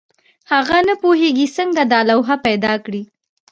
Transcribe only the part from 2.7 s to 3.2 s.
کړي.